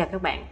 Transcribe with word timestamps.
Chào 0.00 0.08
các 0.12 0.22
bạn. 0.22 0.46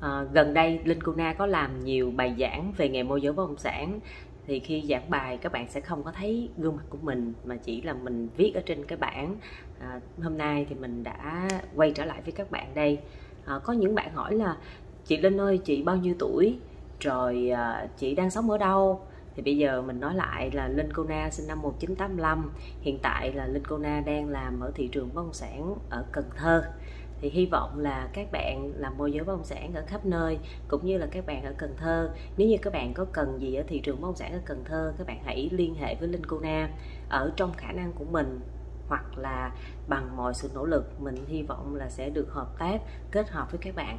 À, 0.00 0.24
Gần 0.32 0.54
đây 0.54 0.80
Linh 0.84 1.02
cuna 1.02 1.32
có 1.32 1.46
làm 1.46 1.84
nhiều 1.84 2.12
bài 2.16 2.34
giảng 2.38 2.72
về 2.76 2.88
nghề 2.88 3.02
môi 3.02 3.22
giới 3.22 3.32
bất 3.32 3.48
động 3.48 3.58
sản. 3.58 4.00
Thì 4.46 4.58
khi 4.58 4.84
giảng 4.88 5.10
bài 5.10 5.38
các 5.38 5.52
bạn 5.52 5.66
sẽ 5.68 5.80
không 5.80 6.02
có 6.02 6.12
thấy 6.12 6.48
gương 6.58 6.76
mặt 6.76 6.82
của 6.90 6.98
mình 7.02 7.32
Mà 7.44 7.56
chỉ 7.56 7.82
là 7.82 7.92
mình 7.92 8.28
viết 8.36 8.52
ở 8.54 8.60
trên 8.66 8.84
cái 8.84 8.98
bảng. 8.98 9.36
À, 9.80 10.00
Hôm 10.22 10.38
nay 10.38 10.66
thì 10.68 10.74
mình 10.74 11.02
đã 11.02 11.48
quay 11.74 11.92
trở 11.94 12.04
lại 12.04 12.22
với 12.22 12.32
các 12.32 12.50
bạn 12.50 12.74
đây. 12.74 12.98
À, 13.44 13.58
Có 13.64 13.72
những 13.72 13.94
bạn 13.94 14.14
hỏi 14.14 14.34
là 14.34 14.56
Chị 15.04 15.16
Linh 15.16 15.40
ơi 15.40 15.58
chị 15.58 15.82
bao 15.82 15.96
nhiêu 15.96 16.14
tuổi? 16.18 16.58
Rồi 17.00 17.50
à, 17.50 17.88
chị 17.96 18.14
đang 18.14 18.30
sống 18.30 18.50
ở 18.50 18.58
đâu? 18.58 19.00
Thì 19.36 19.42
bây 19.42 19.56
giờ 19.56 19.82
mình 19.82 20.00
nói 20.00 20.14
lại 20.14 20.50
là 20.52 20.68
Linh 20.68 20.92
Cô 20.92 21.04
Na 21.04 21.30
sinh 21.30 21.48
năm 21.48 21.62
1985 21.62 22.50
hiện 22.80 22.98
tại 23.02 23.32
là 23.32 23.46
Linh 23.46 23.64
Cô 23.68 23.78
Na 23.78 24.02
đang 24.06 24.28
làm 24.28 24.60
ở 24.60 24.72
thị 24.74 24.88
trường 24.92 25.08
bất 25.14 25.22
động 25.22 25.32
sản 25.32 25.74
ở 25.90 26.04
Cần 26.12 26.24
Thơ 26.36 26.64
thì 27.20 27.30
hy 27.30 27.46
vọng 27.46 27.78
là 27.78 28.08
các 28.12 28.32
bạn 28.32 28.72
làm 28.76 28.98
môi 28.98 29.12
giới 29.12 29.24
bất 29.24 29.32
động 29.32 29.44
sản 29.44 29.74
ở 29.74 29.84
khắp 29.86 30.06
nơi 30.06 30.38
cũng 30.68 30.86
như 30.86 30.98
là 30.98 31.06
các 31.10 31.26
bạn 31.26 31.44
ở 31.44 31.54
Cần 31.58 31.74
Thơ. 31.76 32.10
Nếu 32.36 32.48
như 32.48 32.56
các 32.62 32.72
bạn 32.72 32.94
có 32.94 33.04
cần 33.12 33.40
gì 33.40 33.54
ở 33.54 33.64
thị 33.68 33.78
trường 33.78 34.00
bất 34.00 34.08
động 34.08 34.16
sản 34.16 34.32
ở 34.32 34.40
Cần 34.44 34.64
Thơ 34.64 34.92
các 34.98 35.06
bạn 35.06 35.20
hãy 35.24 35.48
liên 35.52 35.74
hệ 35.74 35.94
với 35.94 36.08
Linh 36.08 36.26
Cô 36.26 36.40
Na 36.40 36.68
ở 37.08 37.32
trong 37.36 37.52
khả 37.52 37.72
năng 37.72 37.92
của 37.92 38.04
mình 38.04 38.40
hoặc 38.88 39.18
là 39.18 39.52
bằng 39.88 40.16
mọi 40.16 40.34
sự 40.34 40.50
nỗ 40.54 40.64
lực 40.64 41.00
mình 41.00 41.16
hy 41.26 41.42
vọng 41.42 41.74
là 41.74 41.88
sẽ 41.88 42.10
được 42.10 42.30
hợp 42.30 42.58
tác 42.58 42.80
kết 43.10 43.30
hợp 43.30 43.50
với 43.50 43.58
các 43.58 43.74
bạn. 43.74 43.98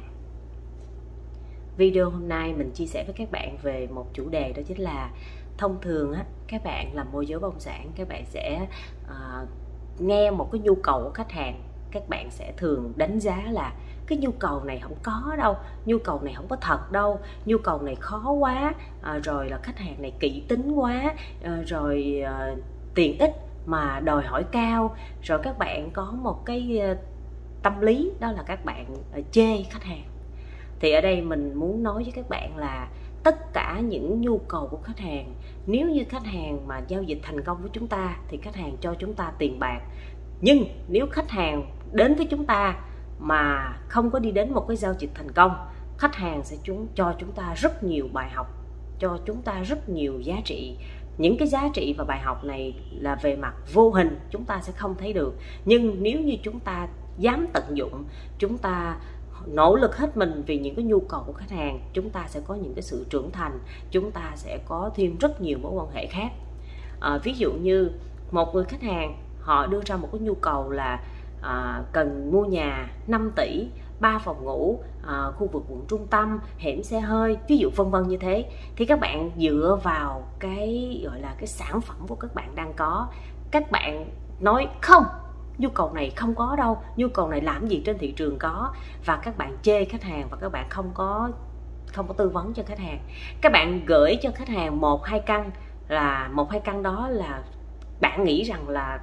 Video 1.76 2.10
hôm 2.10 2.28
nay 2.28 2.54
mình 2.54 2.70
chia 2.70 2.86
sẻ 2.86 3.04
với 3.06 3.14
các 3.18 3.30
bạn 3.30 3.56
về 3.62 3.86
một 3.86 4.06
chủ 4.12 4.28
đề 4.28 4.52
đó 4.52 4.62
chính 4.66 4.80
là 4.80 5.10
thông 5.58 5.80
thường 5.80 6.12
á 6.12 6.24
các 6.46 6.64
bạn 6.64 6.94
làm 6.94 7.12
môi 7.12 7.26
giới 7.26 7.38
bất 7.38 7.48
động 7.48 7.60
sản 7.60 7.90
các 7.96 8.08
bạn 8.08 8.24
sẽ 8.26 8.66
uh, 9.04 9.48
nghe 10.00 10.30
một 10.30 10.48
cái 10.52 10.60
nhu 10.60 10.74
cầu 10.74 11.00
của 11.04 11.10
khách 11.10 11.32
hàng 11.32 11.62
các 11.90 12.08
bạn 12.08 12.30
sẽ 12.30 12.52
thường 12.56 12.92
đánh 12.96 13.18
giá 13.20 13.44
là 13.50 13.72
cái 14.06 14.18
nhu 14.18 14.30
cầu 14.30 14.64
này 14.64 14.78
không 14.78 14.96
có 15.02 15.34
đâu 15.38 15.56
nhu 15.86 15.98
cầu 15.98 16.20
này 16.22 16.34
không 16.34 16.48
có 16.48 16.56
thật 16.56 16.92
đâu 16.92 17.20
nhu 17.44 17.58
cầu 17.58 17.82
này 17.82 17.94
khó 17.94 18.30
quá 18.30 18.74
à, 19.02 19.18
rồi 19.18 19.48
là 19.48 19.58
khách 19.62 19.78
hàng 19.78 20.02
này 20.02 20.12
kỹ 20.20 20.42
tính 20.48 20.72
quá 20.72 21.14
à, 21.42 21.62
rồi 21.66 22.22
à, 22.24 22.54
ích 23.18 23.36
mà 23.66 24.00
đòi 24.04 24.24
hỏi 24.24 24.44
cao. 24.52 24.96
Rồi 25.22 25.38
các 25.42 25.58
bạn 25.58 25.90
có 25.90 26.14
một 26.22 26.46
cái 26.46 26.80
à, 26.80 26.94
tâm 27.62 27.80
lý 27.80 28.12
đó 28.20 28.32
là 28.32 28.42
các 28.42 28.64
bạn 28.64 28.86
à, 29.12 29.20
chê 29.32 29.62
khách 29.62 29.84
hàng. 29.84 30.04
Thì 30.80 30.92
ở 30.92 31.00
đây 31.00 31.22
mình 31.22 31.54
muốn 31.54 31.82
nói 31.82 32.02
với 32.02 32.12
các 32.16 32.28
bạn 32.28 32.56
là 32.56 32.88
tất 33.24 33.52
cả 33.52 33.80
những 33.80 34.20
nhu 34.20 34.38
cầu 34.38 34.68
của 34.70 34.78
khách 34.82 34.98
hàng 34.98 35.34
nếu 35.66 35.88
như 35.88 36.04
khách 36.08 36.24
hàng 36.24 36.66
mà 36.66 36.80
giao 36.88 37.02
dịch 37.02 37.18
thành 37.22 37.42
công 37.42 37.62
với 37.62 37.70
chúng 37.72 37.86
ta 37.86 38.16
thì 38.28 38.38
khách 38.42 38.56
hàng 38.56 38.76
cho 38.80 38.94
chúng 38.98 39.14
ta 39.14 39.32
tiền 39.38 39.58
bạc. 39.58 39.80
Nhưng 40.40 40.64
nếu 40.88 41.06
khách 41.10 41.30
hàng 41.30 41.66
đến 41.92 42.14
với 42.14 42.26
chúng 42.30 42.46
ta 42.46 42.76
mà 43.18 43.72
không 43.88 44.10
có 44.10 44.18
đi 44.18 44.30
đến 44.30 44.52
một 44.52 44.64
cái 44.68 44.76
giao 44.76 44.94
dịch 44.98 45.10
thành 45.14 45.32
công 45.32 45.52
khách 45.98 46.14
hàng 46.14 46.44
sẽ 46.44 46.56
chúng 46.62 46.86
cho 46.94 47.14
chúng 47.18 47.32
ta 47.32 47.54
rất 47.56 47.84
nhiều 47.84 48.08
bài 48.12 48.30
học 48.30 48.46
cho 48.98 49.18
chúng 49.26 49.42
ta 49.42 49.62
rất 49.62 49.88
nhiều 49.88 50.20
giá 50.20 50.36
trị. 50.44 50.76
Những 51.18 51.36
cái 51.38 51.48
giá 51.48 51.68
trị 51.74 51.94
và 51.98 52.04
bài 52.04 52.20
học 52.20 52.44
này 52.44 52.74
là 52.90 53.14
về 53.22 53.36
mặt 53.36 53.54
vô 53.72 53.90
hình 53.90 54.18
chúng 54.30 54.44
ta 54.44 54.60
sẽ 54.62 54.72
không 54.72 54.94
thấy 54.98 55.12
được. 55.12 55.34
Nhưng 55.64 56.02
nếu 56.02 56.20
như 56.20 56.36
chúng 56.42 56.60
ta 56.60 56.88
dám 57.18 57.46
tận 57.52 57.64
dụng 57.74 58.04
chúng 58.38 58.58
ta 58.58 58.96
nỗ 59.46 59.76
lực 59.76 59.96
hết 59.96 60.16
mình 60.16 60.42
vì 60.46 60.58
những 60.58 60.74
cái 60.74 60.84
nhu 60.84 61.00
cầu 61.00 61.22
của 61.26 61.32
khách 61.32 61.50
hàng 61.50 61.80
chúng 61.92 62.10
ta 62.10 62.24
sẽ 62.28 62.40
có 62.46 62.54
những 62.54 62.74
cái 62.74 62.82
sự 62.82 63.06
trưởng 63.10 63.30
thành 63.30 63.58
chúng 63.90 64.10
ta 64.10 64.32
sẽ 64.34 64.58
có 64.66 64.90
thêm 64.94 65.16
rất 65.20 65.40
nhiều 65.40 65.58
mối 65.62 65.72
quan 65.72 65.90
hệ 65.90 66.06
khác. 66.06 66.28
À, 67.00 67.18
ví 67.24 67.34
dụ 67.34 67.52
như 67.52 67.90
một 68.30 68.54
người 68.54 68.64
khách 68.64 68.82
hàng 68.82 69.16
họ 69.40 69.66
đưa 69.66 69.80
ra 69.86 69.96
một 69.96 70.08
cái 70.12 70.20
nhu 70.20 70.34
cầu 70.34 70.70
là 70.70 71.04
à, 71.42 71.82
cần 71.92 72.32
mua 72.32 72.44
nhà 72.44 72.90
5 73.06 73.32
tỷ 73.36 73.68
3 74.00 74.18
phòng 74.18 74.44
ngủ 74.44 74.80
à, 75.06 75.30
khu 75.36 75.46
vực 75.46 75.62
quận 75.68 75.84
trung 75.88 76.06
tâm 76.06 76.40
hẻm 76.58 76.82
xe 76.82 77.00
hơi 77.00 77.36
ví 77.48 77.56
dụ 77.56 77.70
vân 77.76 77.90
vân 77.90 78.08
như 78.08 78.16
thế. 78.16 78.44
Thì 78.76 78.84
các 78.84 79.00
bạn 79.00 79.30
dựa 79.36 79.78
vào 79.82 80.22
cái 80.38 81.00
gọi 81.04 81.20
là 81.20 81.34
cái 81.38 81.46
sản 81.46 81.80
phẩm 81.80 81.96
của 82.08 82.14
các 82.14 82.34
bạn 82.34 82.54
đang 82.54 82.72
có. 82.76 83.08
Các 83.50 83.70
bạn 83.70 84.10
nói 84.40 84.68
không 84.80 85.04
nhu 85.58 85.68
cầu 85.68 85.92
này 85.94 86.10
không 86.16 86.34
có 86.34 86.56
đâu 86.56 86.78
nhu 86.96 87.08
cầu 87.08 87.28
này 87.28 87.40
làm 87.40 87.66
gì 87.66 87.82
trên 87.84 87.98
thị 87.98 88.12
trường 88.12 88.38
có. 88.38 88.72
Và 89.04 89.16
các 89.16 89.38
bạn 89.38 89.56
chê 89.62 89.84
khách 89.84 90.02
hàng 90.02 90.28
và 90.30 90.36
các 90.40 90.52
bạn 90.52 90.66
không 90.70 90.90
có 90.94 91.30
không 91.92 92.08
có 92.08 92.14
tư 92.14 92.28
vấn 92.28 92.54
cho 92.54 92.62
khách 92.66 92.78
hàng. 92.78 92.98
Các 93.40 93.52
bạn 93.52 93.80
gửi 93.86 94.18
cho 94.22 94.30
khách 94.34 94.48
hàng 94.48 94.80
một 94.80 95.04
hai 95.04 95.20
căn 95.20 95.50
là 95.88 96.28
một 96.32 96.50
hai 96.50 96.60
căn 96.60 96.82
đó 96.82 97.08
là 97.08 97.42
bạn 98.00 98.24
nghĩ 98.24 98.42
rằng 98.42 98.68
là 98.68 99.00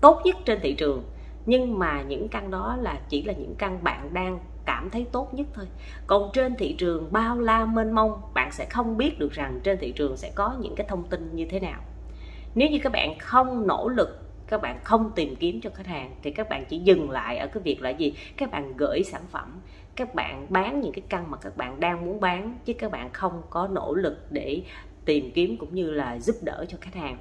tốt 0.00 0.20
nhất 0.24 0.36
trên 0.44 0.60
thị 0.62 0.74
trường 0.74 1.04
nhưng 1.46 1.78
mà 1.78 2.02
những 2.02 2.28
căn 2.28 2.50
đó 2.50 2.76
là 2.80 3.00
chỉ 3.08 3.22
là 3.22 3.32
những 3.32 3.54
căn 3.58 3.84
bạn 3.84 4.14
đang 4.14 4.38
cảm 4.66 4.90
thấy 4.90 5.06
tốt 5.12 5.34
nhất 5.34 5.46
thôi. 5.54 5.66
Còn 6.06 6.30
trên 6.32 6.54
thị 6.56 6.74
trường 6.78 7.12
bao 7.12 7.38
la 7.38 7.64
mênh 7.64 7.92
mông, 7.92 8.20
bạn 8.34 8.52
sẽ 8.52 8.66
không 8.70 8.96
biết 8.96 9.18
được 9.18 9.32
rằng 9.32 9.60
trên 9.62 9.78
thị 9.78 9.92
trường 9.92 10.16
sẽ 10.16 10.32
có 10.34 10.56
những 10.60 10.74
cái 10.74 10.86
thông 10.88 11.02
tin 11.08 11.36
như 11.36 11.46
thế 11.50 11.60
nào. 11.60 11.80
Nếu 12.54 12.70
như 12.70 12.78
các 12.82 12.92
bạn 12.92 13.18
không 13.18 13.66
nỗ 13.66 13.88
lực, 13.88 14.20
các 14.46 14.62
bạn 14.62 14.80
không 14.84 15.12
tìm 15.14 15.36
kiếm 15.36 15.60
cho 15.60 15.70
khách 15.74 15.86
hàng, 15.86 16.14
thì 16.22 16.30
các 16.30 16.48
bạn 16.48 16.64
chỉ 16.68 16.78
dừng 16.78 17.10
lại 17.10 17.38
ở 17.38 17.46
cái 17.46 17.62
việc 17.62 17.82
là 17.82 17.90
gì? 17.90 18.14
Các 18.36 18.50
bạn 18.50 18.76
gửi 18.76 19.02
sản 19.04 19.22
phẩm, 19.30 19.60
các 19.96 20.14
bạn 20.14 20.46
bán 20.48 20.80
những 20.80 20.92
cái 20.92 21.02
căn 21.08 21.30
mà 21.30 21.36
các 21.36 21.56
bạn 21.56 21.80
đang 21.80 22.04
muốn 22.04 22.20
bán, 22.20 22.58
chứ 22.64 22.72
các 22.72 22.90
bạn 22.90 23.10
không 23.12 23.42
có 23.50 23.68
nỗ 23.68 23.94
lực 23.94 24.26
để 24.30 24.62
tìm 25.04 25.30
kiếm 25.34 25.56
cũng 25.56 25.74
như 25.74 25.90
là 25.90 26.18
giúp 26.18 26.36
đỡ 26.42 26.64
cho 26.68 26.78
khách 26.80 26.94
hàng 26.94 27.18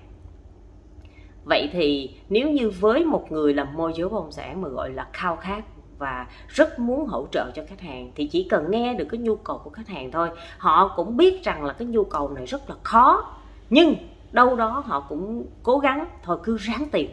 vậy 1.44 1.70
thì 1.72 2.16
nếu 2.30 2.50
như 2.50 2.70
với 2.70 3.06
một 3.06 3.32
người 3.32 3.54
làm 3.54 3.68
môi 3.78 3.94
giới 3.96 4.10
bất 4.10 4.16
động 4.16 4.32
sản 4.32 4.62
mà 4.62 4.70
gọi 4.70 4.90
là 4.90 5.08
khao 5.14 5.36
khát 5.36 5.64
và 5.98 6.28
rất 6.48 6.80
muốn 6.80 7.08
hỗ 7.08 7.28
trợ 7.32 7.52
cho 7.56 7.64
khách 7.68 7.82
hàng 7.82 8.12
thì 8.16 8.28
chỉ 8.28 8.44
cần 8.44 8.72
nghe 8.72 8.94
được 8.94 9.06
cái 9.10 9.20
nhu 9.20 9.36
cầu 9.36 9.62
của 9.64 9.70
khách 9.70 9.88
hàng 9.88 10.12
thôi. 10.12 10.30
Họ 10.58 10.94
cũng 10.96 11.18
biết 11.18 11.44
rằng 11.44 11.64
là 11.64 11.74
cái 11.74 11.88
nhu 11.88 12.04
cầu 12.04 12.30
này 12.30 12.46
rất 12.46 12.70
là 12.70 12.76
khó 12.84 13.34
nhưng 13.70 13.96
đâu 14.32 14.56
đó 14.56 14.84
họ 14.86 15.00
cũng 15.00 15.46
cố 15.64 15.78
gắng 15.78 16.06
thôi 16.24 16.38
cứ 16.44 16.58
ráng 16.58 16.90
tìm. 16.92 17.12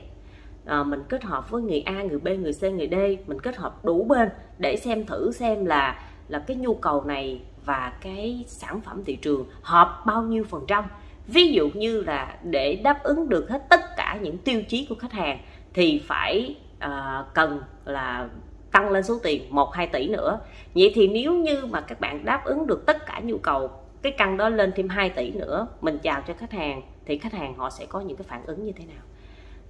À, 0.65 0.83
mình 0.83 1.03
kết 1.09 1.25
hợp 1.25 1.51
với 1.51 1.63
người 1.63 1.81
A 1.81 2.03
người 2.03 2.19
B 2.19 2.29
người 2.29 2.53
C 2.53 2.63
người 2.63 2.89
D 2.91 3.29
mình 3.29 3.41
kết 3.41 3.57
hợp 3.57 3.85
đủ 3.85 4.05
bên 4.05 4.29
để 4.59 4.77
xem 4.77 5.07
thử 5.07 5.33
xem 5.33 5.65
là 5.65 6.03
là 6.29 6.39
cái 6.39 6.57
nhu 6.57 6.75
cầu 6.75 7.05
này 7.05 7.41
và 7.65 7.93
cái 8.01 8.45
sản 8.47 8.81
phẩm 8.81 9.05
thị 9.05 9.17
trường 9.17 9.47
hợp 9.63 10.03
bao 10.07 10.23
nhiêu 10.23 10.45
phần 10.45 10.65
trăm 10.67 10.85
ví 11.27 11.53
dụ 11.53 11.69
như 11.75 12.01
là 12.01 12.37
để 12.43 12.81
đáp 12.85 13.03
ứng 13.03 13.29
được 13.29 13.51
hết 13.51 13.63
tất 13.69 13.81
cả 13.97 14.19
những 14.23 14.39
tiêu 14.39 14.63
chí 14.63 14.87
của 14.89 14.95
khách 14.95 15.13
hàng 15.13 15.39
thì 15.75 16.03
phải 16.07 16.57
uh, 16.85 17.35
cần 17.35 17.61
là 17.85 18.29
tăng 18.73 18.91
lên 18.91 19.03
số 19.03 19.19
tiền 19.23 19.43
1 19.51 19.75
2 19.75 19.87
tỷ 19.87 20.09
nữa. 20.09 20.41
Vậy 20.75 20.93
thì 20.95 21.09
nếu 21.09 21.35
như 21.35 21.67
mà 21.67 21.81
các 21.81 22.01
bạn 22.01 22.25
đáp 22.25 22.45
ứng 22.45 22.67
được 22.67 22.87
tất 22.87 23.07
cả 23.07 23.21
nhu 23.25 23.39
cầu 23.39 23.71
cái 24.03 24.13
căn 24.13 24.37
đó 24.37 24.49
lên 24.49 24.73
thêm 24.77 24.89
2 24.89 25.11
tỷ 25.11 25.31
nữa, 25.31 25.67
mình 25.81 25.99
chào 25.99 26.23
cho 26.29 26.35
khách 26.35 26.53
hàng 26.53 26.83
thì 27.07 27.19
khách 27.19 27.33
hàng 27.33 27.55
họ 27.55 27.71
sẽ 27.71 27.87
có 27.87 28.01
những 28.01 28.17
cái 28.17 28.27
phản 28.29 28.47
ứng 28.47 28.65
như 28.65 28.73
thế 28.73 28.85
nào? 28.85 29.03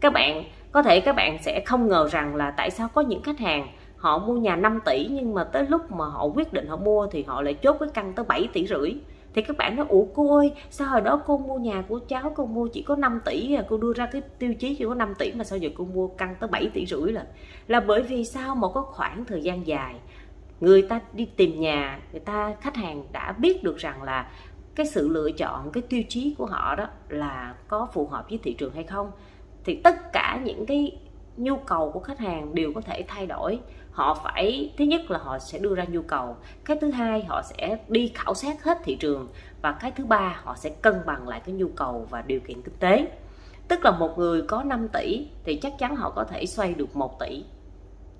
Các 0.00 0.12
bạn 0.12 0.44
có 0.72 0.82
thể 0.82 1.00
các 1.00 1.16
bạn 1.16 1.38
sẽ 1.42 1.62
không 1.66 1.88
ngờ 1.88 2.08
rằng 2.12 2.34
là 2.34 2.50
tại 2.50 2.70
sao 2.70 2.88
có 2.94 3.00
những 3.00 3.22
khách 3.22 3.38
hàng 3.38 3.68
họ 3.96 4.18
mua 4.18 4.34
nhà 4.34 4.56
5 4.56 4.80
tỷ 4.84 5.06
nhưng 5.10 5.34
mà 5.34 5.44
tới 5.44 5.66
lúc 5.68 5.90
mà 5.90 6.04
họ 6.04 6.24
quyết 6.24 6.52
định 6.52 6.66
họ 6.66 6.76
mua 6.76 7.06
thì 7.06 7.22
họ 7.22 7.42
lại 7.42 7.54
chốt 7.54 7.76
cái 7.80 7.88
căn 7.94 8.12
tới 8.12 8.24
7 8.28 8.48
tỷ 8.52 8.66
rưỡi 8.66 8.92
thì 9.36 9.42
các 9.42 9.56
bạn 9.56 9.76
nói, 9.76 9.86
ủa 9.88 10.04
cô 10.14 10.36
ơi, 10.36 10.52
sao 10.70 10.88
hồi 10.88 11.00
đó 11.00 11.22
cô 11.26 11.38
mua 11.38 11.58
nhà 11.58 11.84
của 11.88 12.00
cháu, 12.08 12.32
cô 12.34 12.46
mua 12.46 12.68
chỉ 12.68 12.82
có 12.82 12.96
5 12.96 13.20
tỷ 13.24 13.54
à? 13.54 13.64
Cô 13.68 13.78
đưa 13.78 13.92
ra 13.92 14.08
cái 14.12 14.22
tiêu 14.38 14.54
chí 14.54 14.74
chỉ 14.74 14.84
có 14.84 14.94
5 14.94 15.14
tỷ 15.18 15.32
mà 15.32 15.44
sao 15.44 15.58
giờ 15.58 15.68
cô 15.74 15.84
mua 15.84 16.08
căn 16.08 16.34
tới 16.40 16.48
7 16.48 16.70
tỷ 16.74 16.86
rưỡi 16.86 17.12
là 17.12 17.26
là 17.66 17.80
bởi 17.80 18.02
vì 18.02 18.24
sao 18.24 18.54
một 18.54 18.72
cái 18.74 18.82
khoảng 18.86 19.24
thời 19.24 19.42
gian 19.42 19.66
dài, 19.66 19.94
người 20.60 20.82
ta 20.82 21.00
đi 21.12 21.24
tìm 21.36 21.60
nhà, 21.60 22.00
người 22.12 22.20
ta, 22.20 22.54
khách 22.60 22.76
hàng 22.76 23.04
đã 23.12 23.32
biết 23.32 23.62
được 23.64 23.76
rằng 23.76 24.02
là 24.02 24.30
cái 24.74 24.86
sự 24.86 25.08
lựa 25.08 25.30
chọn, 25.30 25.70
cái 25.72 25.82
tiêu 25.82 26.02
chí 26.08 26.34
của 26.38 26.46
họ 26.46 26.74
đó 26.74 26.88
là 27.08 27.54
có 27.68 27.88
phù 27.92 28.06
hợp 28.06 28.26
với 28.30 28.38
thị 28.42 28.54
trường 28.54 28.74
hay 28.74 28.84
không. 28.84 29.10
Thì 29.64 29.80
tất 29.84 30.12
cả 30.12 30.40
những 30.44 30.66
cái 30.66 30.98
nhu 31.36 31.56
cầu 31.56 31.90
của 31.90 32.00
khách 32.00 32.18
hàng 32.18 32.54
đều 32.54 32.72
có 32.74 32.80
thể 32.80 33.04
thay 33.08 33.26
đổi 33.26 33.58
họ 33.96 34.14
phải, 34.14 34.72
thứ 34.78 34.84
nhất 34.84 35.10
là 35.10 35.18
họ 35.18 35.38
sẽ 35.38 35.58
đưa 35.58 35.74
ra 35.74 35.84
nhu 35.88 36.02
cầu, 36.02 36.36
cái 36.64 36.76
thứ 36.80 36.90
hai 36.90 37.24
họ 37.24 37.42
sẽ 37.42 37.78
đi 37.88 38.12
khảo 38.14 38.34
sát 38.34 38.64
hết 38.64 38.78
thị 38.84 38.96
trường, 38.96 39.28
và 39.62 39.72
cái 39.72 39.90
thứ 39.90 40.04
ba 40.04 40.40
họ 40.42 40.56
sẽ 40.56 40.70
cân 40.70 40.94
bằng 41.06 41.28
lại 41.28 41.40
cái 41.46 41.54
nhu 41.54 41.68
cầu 41.76 42.06
và 42.10 42.22
điều 42.22 42.40
kiện 42.40 42.62
kinh 42.62 42.74
tế. 42.78 43.08
Tức 43.68 43.84
là 43.84 43.90
một 43.90 44.18
người 44.18 44.42
có 44.42 44.62
5 44.62 44.88
tỷ 44.88 45.26
thì 45.44 45.56
chắc 45.56 45.72
chắn 45.78 45.96
họ 45.96 46.10
có 46.10 46.24
thể 46.24 46.46
xoay 46.46 46.74
được 46.74 46.96
1 46.96 47.18
tỷ 47.20 47.44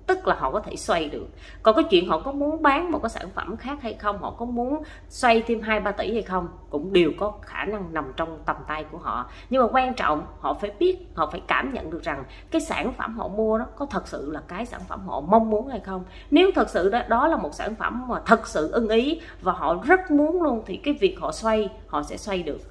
tức 0.07 0.27
là 0.27 0.35
họ 0.35 0.51
có 0.51 0.59
thể 0.59 0.75
xoay 0.75 1.09
được. 1.09 1.27
Còn 1.63 1.75
cái 1.75 1.83
chuyện 1.83 2.07
họ 2.07 2.19
có 2.19 2.31
muốn 2.31 2.61
bán 2.61 2.91
một 2.91 2.99
cái 3.03 3.09
sản 3.09 3.29
phẩm 3.35 3.57
khác 3.57 3.77
hay 3.81 3.93
không 3.93 4.17
họ 4.17 4.31
có 4.31 4.45
muốn 4.45 4.83
xoay 5.09 5.41
thêm 5.41 5.61
hai 5.61 5.79
ba 5.79 5.91
tỷ 5.91 6.13
hay 6.13 6.21
không 6.21 6.47
cũng 6.69 6.93
đều 6.93 7.11
có 7.17 7.33
khả 7.41 7.65
năng 7.65 7.93
nằm 7.93 8.11
trong 8.17 8.39
tầm 8.45 8.55
tay 8.67 8.85
của 8.91 8.97
họ. 8.97 9.29
Nhưng 9.49 9.61
mà 9.61 9.67
quan 9.71 9.93
trọng 9.93 10.25
họ 10.39 10.53
phải 10.53 10.71
biết 10.79 10.97
họ 11.13 11.29
phải 11.31 11.41
cảm 11.47 11.73
nhận 11.73 11.89
được 11.89 12.03
rằng 12.03 12.23
cái 12.51 12.61
sản 12.61 12.93
phẩm 12.93 13.17
họ 13.17 13.27
mua 13.27 13.57
đó 13.57 13.65
có 13.75 13.85
thật 13.85 14.07
sự 14.07 14.31
là 14.31 14.41
cái 14.47 14.65
sản 14.65 14.81
phẩm 14.87 15.07
họ 15.07 15.21
mong 15.21 15.49
muốn 15.49 15.67
hay 15.67 15.79
không. 15.79 16.03
Nếu 16.31 16.51
thật 16.55 16.69
sự 16.69 16.89
đó, 16.89 17.01
đó 17.07 17.27
là 17.27 17.37
một 17.37 17.53
sản 17.53 17.75
phẩm 17.75 18.07
mà 18.07 18.21
thật 18.25 18.47
sự 18.47 18.71
ưng 18.71 18.89
ý 18.89 19.21
và 19.41 19.53
họ 19.53 19.83
rất 19.83 20.11
muốn 20.11 20.41
luôn 20.41 20.63
thì 20.65 20.77
cái 20.77 20.93
việc 20.93 21.19
họ 21.19 21.31
xoay 21.31 21.69
họ 21.87 22.03
sẽ 22.03 22.17
xoay 22.17 22.43
được. 22.43 22.61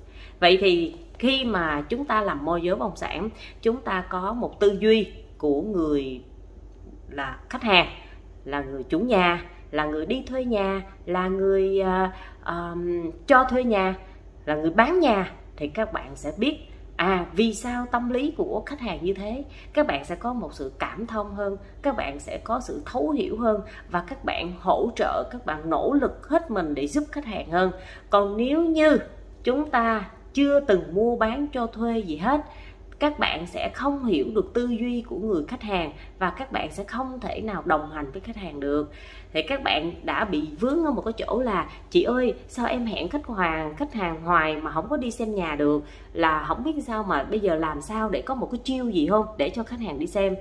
Vậy 0.40 0.58
thì 0.60 0.96
khi 1.18 1.44
mà 1.44 1.84
chúng 1.88 2.04
ta 2.04 2.20
làm 2.20 2.44
môi 2.44 2.62
giới 2.62 2.76
bất 2.76 2.84
động 2.84 2.96
sản 2.96 3.28
chúng 3.62 3.76
ta 3.76 4.04
có 4.08 4.32
một 4.32 4.60
tư 4.60 4.76
duy 4.80 5.12
của 5.38 5.62
người 5.62 6.20
là 7.08 7.38
khách 7.50 7.62
hàng 7.62 7.86
là 8.44 8.60
người 8.60 8.82
chủ 8.82 8.98
nhà 8.98 9.44
là 9.70 9.84
người 9.84 10.06
đi 10.06 10.22
thuê 10.26 10.44
nhà 10.44 10.82
là 11.06 11.28
người 11.28 11.82
uh, 11.82 12.10
um, 12.46 13.10
cho 13.26 13.44
thuê 13.44 13.64
nhà 13.64 13.94
là 14.44 14.54
người 14.54 14.70
bán 14.70 15.00
nhà 15.00 15.32
thì 15.56 15.68
các 15.68 15.92
bạn 15.92 16.16
sẽ 16.16 16.32
biết 16.38 16.58
à 16.96 17.26
vì 17.32 17.54
sao 17.54 17.86
tâm 17.90 18.10
lý 18.10 18.30
của 18.36 18.62
khách 18.66 18.80
hàng 18.80 18.98
như 19.02 19.14
thế. 19.14 19.44
Các 19.72 19.86
bạn 19.86 20.04
sẽ 20.04 20.14
có 20.14 20.32
một 20.32 20.54
sự 20.54 20.72
cảm 20.78 21.06
thông 21.06 21.34
hơn 21.34 21.56
các 21.82 21.96
bạn 21.96 22.20
sẽ 22.20 22.38
có 22.44 22.60
sự 22.60 22.82
thấu 22.86 23.10
hiểu 23.10 23.38
hơn 23.38 23.60
và 23.90 24.04
các 24.08 24.24
bạn 24.24 24.52
hỗ 24.60 24.90
trợ 24.96 25.28
các 25.30 25.46
bạn 25.46 25.70
nỗ 25.70 25.92
lực 25.92 26.28
hết 26.28 26.50
mình 26.50 26.74
để 26.74 26.86
giúp 26.86 27.04
khách 27.12 27.24
hàng 27.24 27.50
hơn. 27.50 27.72
Còn 28.10 28.36
nếu 28.36 28.64
như 28.64 28.98
chúng 29.44 29.70
ta 29.70 30.10
chưa 30.34 30.60
từng 30.60 30.94
mua 30.94 31.16
bán 31.16 31.46
cho 31.52 31.66
thuê 31.66 31.98
gì 31.98 32.16
hết 32.16 32.40
các 32.98 33.18
bạn 33.18 33.46
sẽ 33.46 33.70
không 33.74 34.04
hiểu 34.04 34.26
được 34.34 34.50
tư 34.54 34.66
duy 34.66 35.04
của 35.06 35.16
người 35.16 35.44
khách 35.48 35.62
hàng 35.62 35.92
và 36.18 36.30
các 36.30 36.52
bạn 36.52 36.70
sẽ 36.70 36.84
không 36.84 37.20
thể 37.20 37.40
nào 37.40 37.62
đồng 37.64 37.90
hành 37.90 38.10
với 38.10 38.20
khách 38.20 38.36
hàng 38.36 38.60
được. 38.60 38.92
Thì 39.32 39.42
các 39.42 39.62
bạn 39.62 39.92
đã 40.02 40.24
bị 40.24 40.48
vướng 40.60 40.84
ở 40.84 40.90
một 40.90 41.02
cái 41.04 41.12
chỗ 41.12 41.40
là, 41.40 41.70
chị 41.90 42.02
ơi, 42.02 42.34
sao 42.48 42.66
em 42.66 42.86
hẹn 42.86 43.08
khách 43.08 43.28
hàng 43.36 43.74
khách 43.76 43.94
hàng 43.94 44.22
hoài 44.22 44.56
mà 44.56 44.70
không 44.70 44.88
có 44.88 44.96
đi 44.96 45.10
xem 45.10 45.34
nhà 45.34 45.56
được? 45.56 45.84
Là 46.12 46.44
không 46.48 46.64
biết 46.64 46.72
sao 46.86 47.02
mà 47.02 47.22
bây 47.22 47.40
giờ 47.40 47.54
làm 47.54 47.80
sao 47.80 48.08
để 48.08 48.22
có 48.22 48.34
một 48.34 48.48
cái 48.52 48.58
chiêu 48.58 48.88
gì 48.88 49.06
không? 49.08 49.26
Để 49.38 49.50
cho 49.50 49.62
khách 49.62 49.80
hàng 49.80 49.98
đi 49.98 50.06
xem. 50.06 50.34